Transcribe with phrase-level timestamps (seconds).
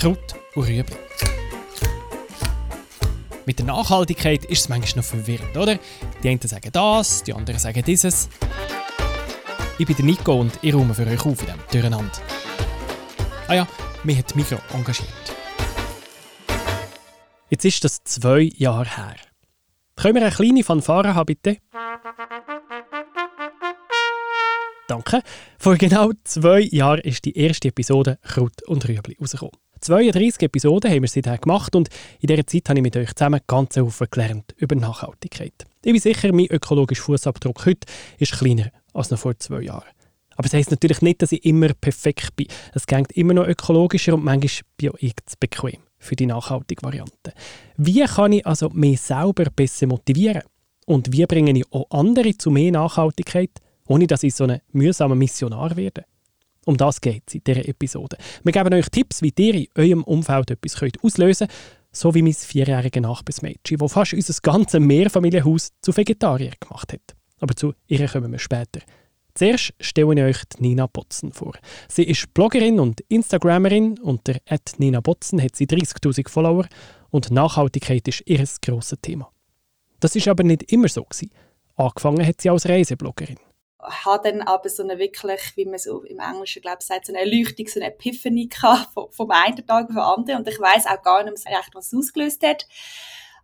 [0.00, 0.96] Kraut und Rüebli.
[3.44, 5.78] Mit der Nachhaltigkeit ist es manchmal noch verwirrend, oder?
[6.22, 8.30] Die einen sagen das, die anderen sagen dieses.
[9.78, 12.18] Ich bin Nico und ich räume für euch auf in diesem Durcheinander.
[13.46, 13.68] Ah ja,
[14.02, 15.10] mich hat Mikro engagiert.
[17.50, 19.16] Jetzt ist das zwei Jahre her.
[19.96, 21.58] Können wir eine kleine Fanfare haben, bitte?
[24.88, 25.22] Danke.
[25.58, 29.60] Vor genau zwei Jahren ist die erste Episode Kraut und Rüebli rausgekommen.
[29.80, 31.88] 32 Episoden haben wir seitdem gemacht und
[32.20, 35.64] in dieser Zeit habe ich mit euch zusammen ganz viel gelernt über Nachhaltigkeit.
[35.82, 37.86] Ich bin sicher, mein ökologischer Fußabdruck heute
[38.18, 39.88] ist kleiner als noch vor zwei Jahren.
[40.36, 42.46] Aber das heisst natürlich nicht, dass ich immer perfekt bin.
[42.74, 47.32] Es geht immer noch ökologischer und manchmal bin ich zu bequem für die nachhaltige Variante.
[47.76, 50.42] Wie kann ich also mich selber besser motivieren?
[50.86, 53.50] Und wie bringe ich auch andere zu mehr Nachhaltigkeit,
[53.86, 56.04] ohne dass ich so ein mühsamer Missionar werde?
[56.66, 58.16] Um das geht es in dieser Episode.
[58.44, 61.60] Wir geben euch Tipps, wie ihr in eurem Umfeld etwas könnt auslösen könnt,
[61.92, 67.16] so wie mein vierjähriges Nachbarsmädchen, das fast unser ganzes Mehrfamilienhaus zu Vegetarier gemacht hat.
[67.40, 68.80] Aber zu ihr kommen wir später.
[69.34, 71.54] Zuerst stelle ich euch Nina Botzen vor.
[71.88, 73.98] Sie ist Bloggerin und Instagramerin.
[73.98, 74.36] Unter
[74.78, 76.66] Nina Botzen hat sie 30.000 Follower
[77.10, 79.30] und Nachhaltigkeit ist ihr grosses Thema.
[80.00, 81.04] Das ist aber nicht immer so.
[81.04, 81.30] Gewesen.
[81.76, 83.38] Angefangen hat sie als Reisebloggerin
[83.82, 87.22] habe dann aber so eine wirklich, wie man so im Englischen glaube sagt, so eine
[87.22, 91.02] Erleuchtung, so eine Epiphany gehabt vom, einen Tag auf den anderen und ich weiß auch
[91.02, 92.66] gar nicht mehr recht, was ausgelöst hat.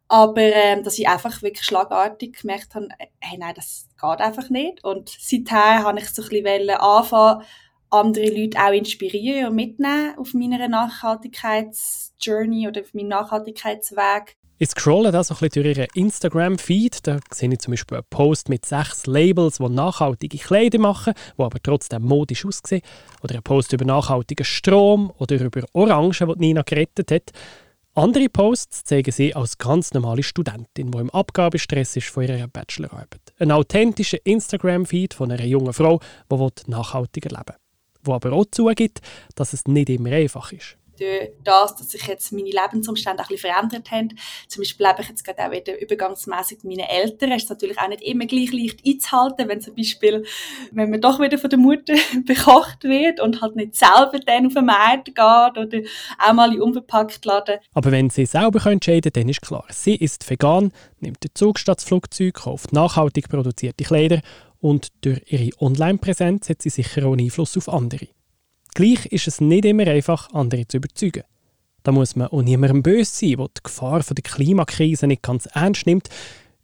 [0.09, 4.85] Aber ähm, dass ich einfach wirklich schlagartig gemerkt habe, hey, nein, das geht einfach nicht.
[4.85, 7.43] Und seither habe ich so ein bisschen anfangen,
[7.91, 14.37] andere Leute auch inspirieren und mitnehmen auf meiner Nachhaltigkeitsjourney oder auf meinem Nachhaltigkeitsweg.
[14.59, 17.07] Ich scrolle da ein bisschen durch ihren Instagram-Feed.
[17.07, 21.43] Da sehe ich zum Beispiel einen Post mit sechs Labels, die nachhaltige Kleider machen, die
[21.43, 22.81] aber trotzdem modisch aussehen.
[23.23, 27.33] Oder einen Post über nachhaltigen Strom oder über Orangen, die Nina gerettet hat.
[27.93, 33.35] Andere Posts zeigen sie als ganz normale Studentin, die im Abgabestress ist von ihrer Bachelorarbeit.
[33.39, 36.01] Ein authentischer Instagram-Feed von einer jungen Frau,
[36.33, 38.07] die nachhaltiger leben will.
[38.07, 39.01] Die aber auch zugibt,
[39.35, 43.51] dass es nicht immer einfach ist durch das, dass sich jetzt meine Lebensumstände ein bisschen
[43.51, 44.17] verändert haben.
[44.49, 47.33] Zum Beispiel lebe ich jetzt gerade auch wieder übergangsmäßig mit meinen Eltern.
[47.33, 50.25] Es ist natürlich auch nicht immer gleich leicht einzuhalten, wenn zum Beispiel,
[50.73, 54.55] wenn man doch wieder von der Mutter bekocht wird und halt nicht selber dann auf
[54.55, 55.81] den Markt geht oder
[56.19, 57.59] auch mal in unverpackt laden.
[57.75, 61.59] Aber wenn sie selber entscheiden können, dann ist klar, sie ist vegan, nimmt den Zug
[61.59, 64.21] statt das Flugzeug, kauft nachhaltig produzierte Kleider
[64.61, 68.09] und durch ihre Online-Präsenz hat sie sicher auch einen Einfluss auf andere.
[68.77, 71.23] Gleich ist es nicht immer einfach, andere zu überzeugen.
[71.83, 75.87] Da muss man auch niemandem böse sein, der die Gefahr der Klimakrise nicht ganz ernst
[75.87, 76.11] nimmt.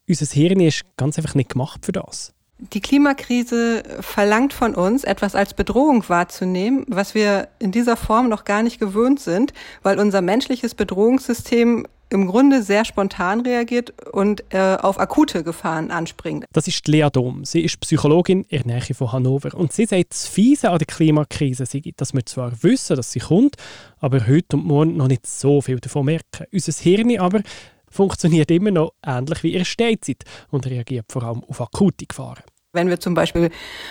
[0.06, 2.34] Unser Hirn ist ganz einfach nicht gemacht für das.
[2.70, 8.44] Die Klimakrise verlangt von uns, etwas als Bedrohung wahrzunehmen, was wir in dieser Form noch
[8.44, 9.52] gar nicht gewöhnt sind,
[9.82, 16.44] weil unser menschliches Bedrohungssystem im Grunde sehr spontan reagiert und äh, auf akute Gefahren anspringt.
[16.52, 17.44] Das ist Lea Dom.
[17.44, 19.54] Sie ist Psychologin in der Nähe von Hannover.
[19.54, 23.20] Und sie sagt, das Fiese an der Klimakrise sei, dass wir zwar wissen, dass sie
[23.20, 23.56] kommt,
[23.98, 26.46] aber heute und morgen noch nicht so viel davon merken.
[26.52, 27.40] Unser Hirn aber
[27.88, 32.42] funktioniert immer noch ähnlich wie ihre Stehzeit und reagiert vor allem auf akute Gefahren.
[32.74, 33.50] Wenn wir zum Beispiel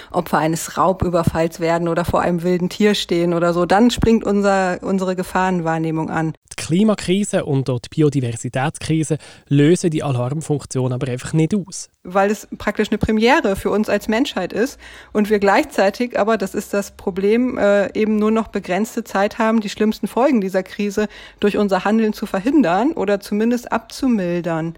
[0.09, 4.79] Opfer eines Raubüberfalls werden oder vor einem wilden Tier stehen oder so, dann springt unser,
[4.81, 6.33] unsere Gefahrenwahrnehmung an.
[6.51, 11.91] Die Klimakrise und die Biodiversitätskrise lösen die Alarmfunktion aber einfach nicht aus.
[12.01, 14.79] Weil es praktisch eine Premiere für uns als Menschheit ist
[15.13, 19.61] und wir gleichzeitig, aber das ist das Problem, äh, eben nur noch begrenzte Zeit haben,
[19.61, 21.07] die schlimmsten Folgen dieser Krise
[21.39, 24.73] durch unser Handeln zu verhindern oder zumindest abzumildern.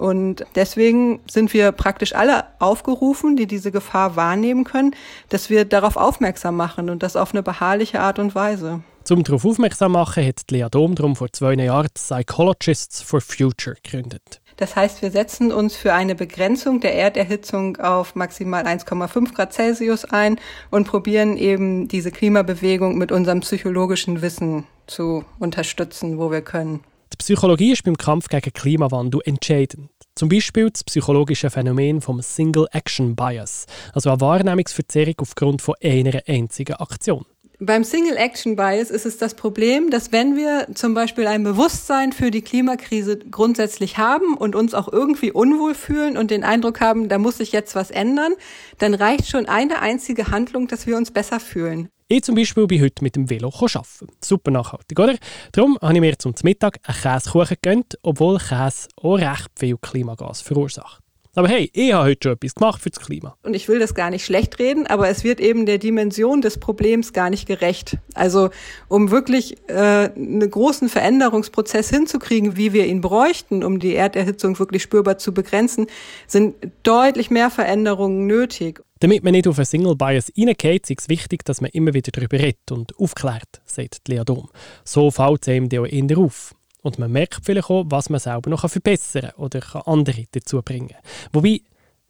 [0.00, 4.96] Und deswegen sind wir praktisch alle aufgerufen, die diese Gefahr wahrnehmen können,
[5.28, 8.80] dass wir darauf aufmerksam machen und das auf eine beharrliche Art und Weise.
[9.04, 14.40] Zum darauf aufmerksam machen, hat Lea Dom darum vor zwei Jahren Psychologists for Future gegründet.
[14.56, 20.06] Das heißt, wir setzen uns für eine Begrenzung der Erderhitzung auf maximal 1,5 Grad Celsius
[20.06, 20.40] ein
[20.70, 26.80] und probieren eben diese Klimabewegung mit unserem psychologischen Wissen zu unterstützen, wo wir können.
[27.12, 29.90] Die Psychologie ist beim Kampf gegen Klimawandel entscheidend.
[30.14, 36.20] Zum Beispiel das psychologische Phänomen vom Single Action Bias, also eine Wahrnehmungsverzerrung aufgrund von einer
[36.26, 37.24] einzigen Aktion.
[37.62, 42.12] Beim Single Action Bias ist es das Problem, dass wenn wir zum Beispiel ein Bewusstsein
[42.12, 47.10] für die Klimakrise grundsätzlich haben und uns auch irgendwie unwohl fühlen und den Eindruck haben,
[47.10, 48.32] da muss sich jetzt was ändern,
[48.78, 51.90] dann reicht schon eine einzige Handlung, dass wir uns besser fühlen.
[52.12, 54.08] Ich zum Beispiel bin heute mit dem Velo arbeiten.
[54.20, 55.14] Super nachhaltig, oder?
[55.52, 60.40] Darum habe ich mir zum Mittag einen Käsekuchen gegönnt, obwohl Käse auch recht viel Klimagas
[60.40, 61.04] verursacht.
[61.36, 63.36] Aber hey, ich habe heute schon etwas gemacht für das Klima.
[63.44, 66.58] Und ich will das gar nicht schlecht reden, aber es wird eben der Dimension des
[66.58, 67.98] Problems gar nicht gerecht.
[68.14, 68.50] Also
[68.88, 74.82] um wirklich äh, einen großen Veränderungsprozess hinzukriegen, wie wir ihn bräuchten, um die Erderhitzung wirklich
[74.82, 75.86] spürbar zu begrenzen,
[76.26, 78.82] sind deutlich mehr Veränderungen nötig.
[79.00, 82.12] Damit man nicht auf einen Single Bias reingeht, ist es wichtig, dass man immer wieder
[82.12, 84.50] darüber redet und aufklärt, sagt Lea Dom.
[84.84, 86.54] So fällt es einem auch eher auf.
[86.82, 90.60] Und man merkt vielleicht auch, was man selber noch verbessern kann oder kann andere dazu
[90.62, 90.94] bringen
[91.32, 91.62] Wobei,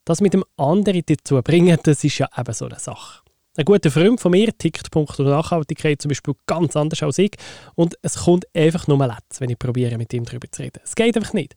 [0.04, 3.22] das mit dem anderen dazu bringen, das ist ja eben so eine Sache.
[3.56, 7.36] Ein guter Freund von mir tickt Punkt der Nachhaltigkeit zum Beispiel ganz anders als ich
[7.76, 10.80] und es kommt einfach nur letzt, wenn ich probiere, mit ihm darüber zu reden.
[10.84, 11.54] Es geht einfach nicht.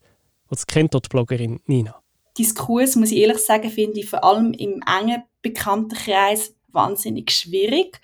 [0.47, 2.02] Und das kennt dort die Bloggerin Nina.
[2.37, 7.99] Diskurs, muss ich ehrlich sagen, finde ich vor allem im engen Bekanntenkreis wahnsinnig schwierig,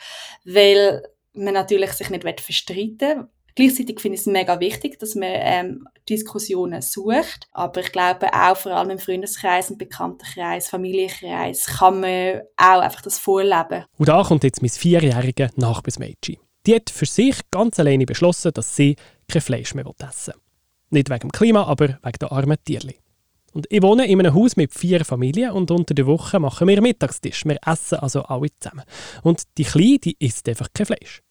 [0.46, 1.04] weil
[1.34, 3.28] man natürlich sich nicht verstreiten will.
[3.56, 7.48] Gleichzeitig finde ich es mega wichtig, dass man ähm, Diskussionen sucht.
[7.52, 13.02] Aber ich glaube auch vor allem im Freundeskreis, im Bekanntenkreis, Familienkreis kann man auch einfach
[13.02, 13.84] das vorleben.
[13.98, 16.38] Und da kommt jetzt mein vierjähriger Nachbarsmädchen.
[16.66, 18.96] Die hat für sich ganz alleine beschlossen, dass sie
[19.28, 20.42] kein Fleisch mehr essen will.
[20.92, 23.00] Nicht wegen dem Klima, aber wegen der armen Tierli.
[23.54, 26.82] Und ich wohne in einem Haus mit vier Familien und unter der Woche machen wir
[26.82, 27.46] Mittagstisch.
[27.46, 28.84] Wir essen also alle zusammen.
[29.24, 31.22] Und die Kleine, die isst einfach kein Fleisch.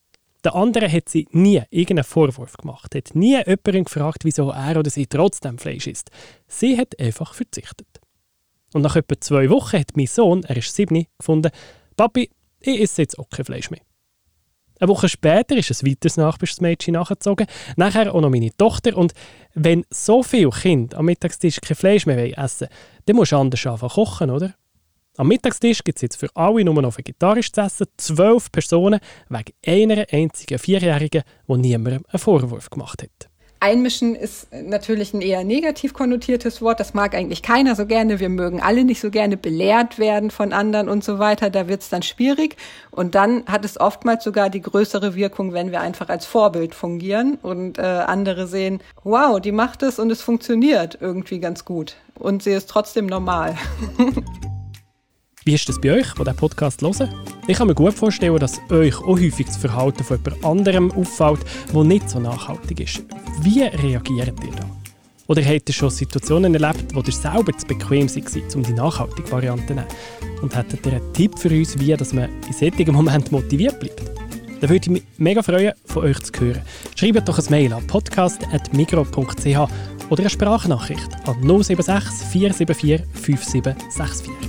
[0.44, 4.90] Der andere hat sie nie irgendeinen Vorwurf gemacht, hat nie jemanden gefragt, wieso er oder
[4.90, 6.10] sie trotzdem Fleisch isst.
[6.46, 7.88] Sie hat einfach verzichtet.
[8.72, 11.50] Und nach etwa zwei Wochen hat mein Sohn, er ist sieben, gefunden,
[11.96, 12.30] Papi,
[12.60, 13.80] ich esse jetzt auch kein Fleisch mehr.
[14.80, 17.46] Eine Woche später ist ein weiteres Nachbarsmädchen nachgezogen,
[17.76, 18.96] nachher auch noch meine Tochter.
[18.96, 19.12] Und
[19.54, 22.70] wenn so viele Kinder am Mittagstisch kein Fleisch mehr essen wollen,
[23.06, 24.54] dann musst du anders anfangen kochen, oder?
[25.16, 29.52] Am Mittagstisch gibt es jetzt für alle nur noch vegetarisch zu essen, zwölf Personen wegen
[29.66, 33.27] einer einzigen Vierjährigen, die niemandem einen Vorwurf gemacht hat.
[33.60, 36.78] Einmischen ist natürlich ein eher negativ konnotiertes Wort.
[36.78, 38.20] Das mag eigentlich keiner so gerne.
[38.20, 41.50] Wir mögen alle nicht so gerne belehrt werden von anderen und so weiter.
[41.50, 42.56] Da wird es dann schwierig.
[42.90, 47.38] Und dann hat es oftmals sogar die größere Wirkung, wenn wir einfach als Vorbild fungieren
[47.42, 51.96] und äh, andere sehen, wow, die macht es und es funktioniert irgendwie ganz gut.
[52.14, 53.56] Und sie ist trotzdem normal.
[55.48, 57.08] Wie ist das bei euch, die diesen Podcast hören?
[57.46, 61.40] Ich kann mir gut vorstellen, dass euch auch häufig das Verhalten von jemand anderem auffällt,
[61.72, 63.02] das nicht so nachhaltig ist.
[63.40, 64.66] Wie reagiert ihr da?
[65.26, 69.32] Oder habt ihr schon Situationen erlebt, wo ihr selber zu bequem seid, um die nachhaltige
[69.32, 69.86] Variante zu nehmen?
[70.42, 74.02] Und hättet ihr einen Tipp für uns, wie dass man in solchen Momenten motiviert bleibt?
[74.60, 76.60] Dann würde ich mich mega freuen, von euch zu hören.
[76.94, 79.46] Schreibt doch ein Mail an podcast.migro.ch
[80.10, 84.47] oder eine Sprachnachricht an 076 474 5764.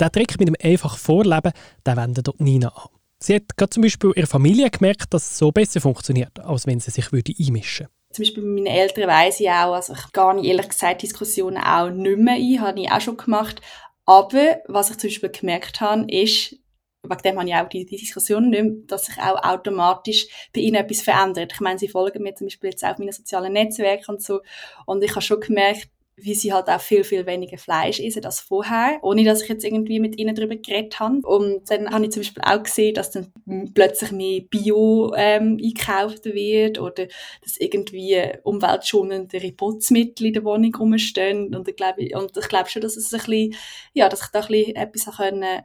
[0.00, 1.52] Der Trick mit dem einfach Vorleben,
[1.86, 2.88] den wendet dort Nina an.
[3.18, 6.80] Sie hat gerade zum Beispiel ihrer Familie gemerkt, dass es so besser funktioniert, als wenn
[6.80, 7.94] sie sich würde einmischen würde.
[8.12, 11.56] Zum Beispiel bei meinen Eltern weiss ich auch, also ich gar nicht ehrlich gesagt Diskussionen
[11.58, 13.60] auch nicht mehr ein, habe ich auch schon gemacht.
[14.04, 16.56] Aber was ich zum Beispiel gemerkt habe, ist,
[17.02, 20.60] wegen dem habe ich auch die, die Diskussionen nicht mehr, dass sich auch automatisch bei
[20.60, 21.52] ihnen etwas verändert.
[21.54, 24.40] Ich meine, sie folgen mir zum Beispiel jetzt auf meinen sozialen Netzwerken und so
[24.86, 28.40] und ich habe schon gemerkt, wie sie halt auch viel, viel weniger Fleisch essen als
[28.40, 31.20] vorher, ohne dass ich jetzt irgendwie mit ihnen darüber geredet habe.
[31.22, 33.32] Und dann habe ich zum Beispiel auch gesehen, dass dann
[33.74, 37.06] plötzlich mehr Bio ähm, eingekauft wird oder
[37.42, 41.54] dass irgendwie umweltschonendere Putzmittel in der Wohnung rumstehen.
[41.54, 43.54] Und ich glaube, und ich glaube schon, dass es ein bisschen,
[43.92, 45.04] ja, dass ich da ein bisschen etwas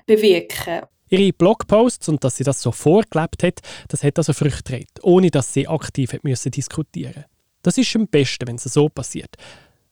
[0.05, 5.31] bewirken Ihre Blogposts und dass sie das so vorgelebt hat, das hat also Früchte ohne
[5.31, 7.25] dass sie aktiv hat müssen diskutieren
[7.63, 9.35] Das ist am besten, wenn es so passiert.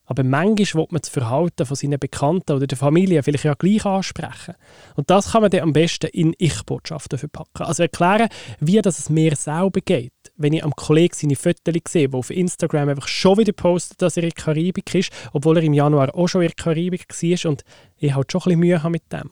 [0.07, 3.85] Aber manchmal will man das Verhalten von seinen Bekannten oder der Familie vielleicht ja gleich
[3.85, 4.55] ansprechen.
[4.95, 7.65] Und das kann man dann am besten in Ich-Botschaften verpacken.
[7.65, 10.13] Also erklären, wie das es mir selber geht.
[10.37, 14.17] Wenn ich am Kollegen seine Fotos sehe, der auf Instagram einfach schon wieder postet, dass
[14.17, 17.51] er in der Karibik ist, obwohl er im Januar auch schon in der Karibik war
[17.51, 17.63] und
[17.97, 19.29] ich halt schon ein bisschen Mühe habe mit dem.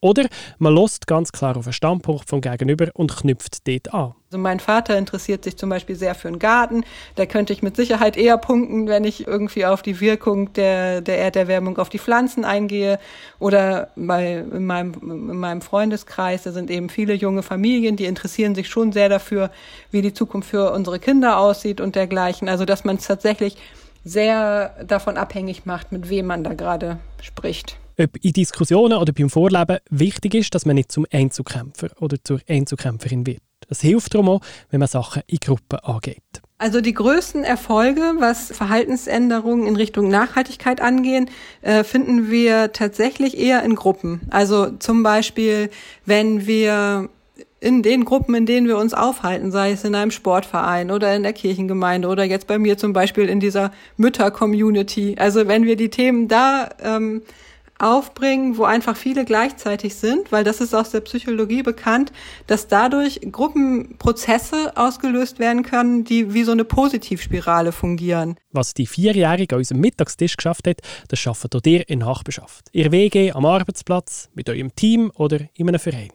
[0.00, 0.26] Oder
[0.58, 4.14] man lässt ganz klar auf den Standpunkt vom Gegenüber und knüpft dort an.
[4.30, 6.84] Also mein Vater interessiert sich zum Beispiel sehr für einen Garten.
[7.16, 11.18] Da könnte ich mit Sicherheit eher punkten, wenn ich irgendwie auf die Wirkung der, der
[11.18, 12.98] Erderwärmung auf die Pflanzen eingehe.
[13.38, 18.54] Oder bei, in, meinem, in meinem Freundeskreis, da sind eben viele junge Familien, die interessieren
[18.54, 19.50] sich schon sehr dafür,
[19.90, 22.48] wie die Zukunft für unsere Kinder aussieht und dergleichen.
[22.48, 23.56] Also dass man es tatsächlich
[24.04, 29.30] sehr davon abhängig macht, mit wem man da gerade spricht ob in Diskussionen oder beim
[29.30, 33.42] Vorleben wichtig ist, dass man nicht zum Einzelkämpfer oder zur Einzelkämpferin wird.
[33.68, 34.40] Das hilft darum auch,
[34.70, 36.22] wenn man Sachen in Gruppen angeht.
[36.58, 41.30] Also die größten Erfolge, was Verhaltensänderungen in Richtung Nachhaltigkeit angehen,
[41.62, 44.22] äh, finden wir tatsächlich eher in Gruppen.
[44.30, 45.70] Also zum Beispiel,
[46.04, 47.10] wenn wir
[47.60, 51.24] in den Gruppen, in denen wir uns aufhalten, sei es in einem Sportverein oder in
[51.24, 55.16] der Kirchengemeinde oder jetzt bei mir zum Beispiel in dieser Mütter-Community.
[55.18, 57.22] Also wenn wir die Themen da ähm,
[57.78, 62.12] aufbringen, wo einfach viele gleichzeitig sind, weil das ist aus der Psychologie bekannt,
[62.46, 68.36] dass dadurch Gruppenprozesse ausgelöst werden können, die wie so eine Positivspirale fungieren.
[68.50, 72.66] Was die Vierjährige an unserem Mittagstisch geschafft hat, das schafft auch ihr in Nachbarschaft.
[72.72, 76.10] Ihr WG am Arbeitsplatz, mit eurem Team oder in einem Verein.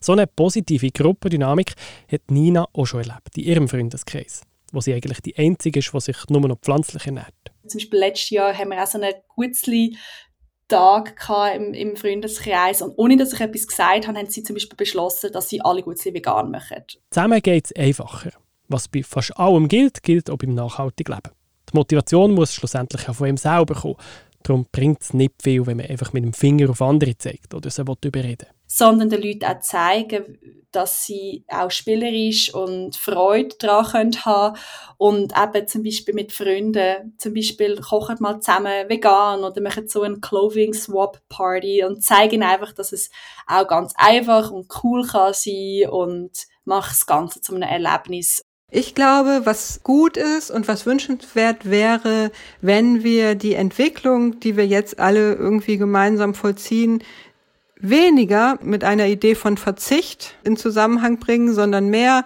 [0.00, 1.72] So eine positive Gruppendynamik
[2.12, 4.42] hat Nina auch schon erlebt, in ihrem Freundeskreis,
[4.72, 7.34] wo sie eigentlich die einzige ist, die sich nur noch pflanzlich ernährt.
[7.66, 9.96] Zum Beispiel letztes Jahr haben wir auch so eine Gutzli
[10.68, 14.76] Tag im, im Freundeskreis und ohne dass ich etwas gesagt habe, haben sie zum Beispiel
[14.76, 16.82] beschlossen, dass sie alle Gutzli vegan machen.
[17.10, 18.30] Zusammen geht es einfacher.
[18.68, 21.34] Was bei fast allem gilt, gilt auch beim nachhaltigen Leben.
[21.70, 23.96] Die Motivation muss schlussendlich auch von ihm selber kommen.
[24.44, 27.70] Darum bringt es nicht viel, wenn man einfach mit dem Finger auf andere zeigt oder
[27.70, 30.38] sie überreden Sondern den Leuten auch zeigen,
[30.70, 34.58] dass sie auch spielerisch und Freude daran können haben
[34.98, 40.02] und eben zum Beispiel mit Freunden, zum Beispiel kochen mal zusammen vegan oder machen so
[40.02, 43.08] ein Clothing Swap Party und zeigen einfach, dass es
[43.46, 46.32] auch ganz einfach und cool kann sein und
[46.64, 48.42] macht das Ganze zu einem Erlebnis.
[48.76, 54.66] Ich glaube, was gut ist und was wünschenswert wäre, wenn wir die Entwicklung, die wir
[54.66, 57.00] jetzt alle irgendwie gemeinsam vollziehen,
[57.76, 62.24] weniger mit einer Idee von Verzicht in Zusammenhang bringen, sondern mehr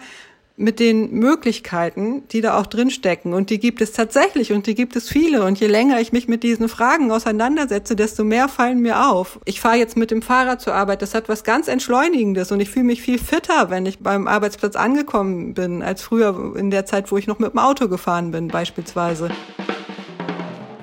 [0.59, 3.33] mit den Möglichkeiten, die da auch drin stecken.
[3.33, 5.45] Und die gibt es tatsächlich und die gibt es viele.
[5.45, 9.39] Und je länger ich mich mit diesen Fragen auseinandersetze, desto mehr fallen mir auf.
[9.45, 11.01] Ich fahre jetzt mit dem Fahrrad zur Arbeit.
[11.01, 14.75] Das hat was ganz Entschleunigendes und ich fühle mich viel fitter, wenn ich beim Arbeitsplatz
[14.75, 18.49] angekommen bin, als früher in der Zeit, wo ich noch mit dem Auto gefahren bin,
[18.49, 19.31] beispielsweise.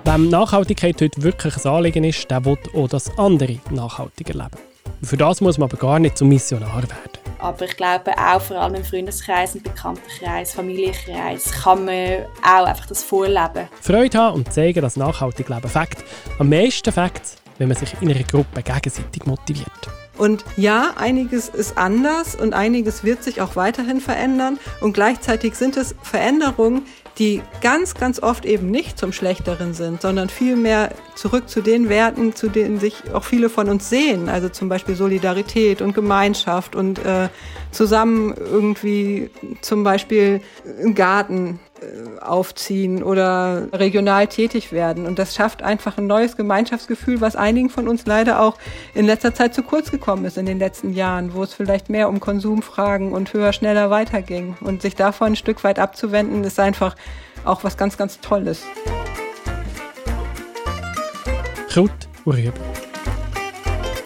[0.06, 4.58] Wem Nachhaltigkeit heute wirklich ein Anliegen ist, der will auch das andere nachhaltiger leben.
[5.04, 7.25] Für das muss man aber gar nicht zum Missionar werden.
[7.40, 12.86] Aber ich glaube, auch vor allem im Freundeskreis, im Bekanntenkreis, Familienkreis kann man auch einfach
[12.86, 13.68] das vorleben.
[13.82, 16.04] Freude haben und zeigen, dass nachhaltig Leben Fakt.
[16.40, 20.05] Am meisten Fakt, wenn man sich in einer Gruppe gegenseitig motiviert.
[20.18, 24.58] Und ja, einiges ist anders und einiges wird sich auch weiterhin verändern.
[24.82, 26.84] Und gleichzeitig sind es Veränderungen,
[27.18, 32.36] die ganz, ganz oft eben nicht zum Schlechteren sind, sondern vielmehr zurück zu den Werten,
[32.36, 34.28] zu denen sich auch viele von uns sehen.
[34.28, 37.30] Also zum Beispiel Solidarität und Gemeinschaft und äh,
[37.76, 39.30] zusammen irgendwie
[39.62, 40.42] zum Beispiel
[40.82, 45.06] im Garten äh, aufziehen oder regional tätig werden.
[45.06, 48.58] Und das schafft einfach ein neues Gemeinschaftsgefühl, was einigen von uns leider auch
[48.94, 52.10] in letzter Zeit zu kurz gekommen ist in den letzten Jahren, wo es vielleicht mehr
[52.10, 54.56] um Konsumfragen und höher, schneller weiterging.
[54.62, 56.96] Und sich davon ein Stück weit abzuwenden, ist einfach
[57.44, 58.64] auch was ganz, ganz Tolles.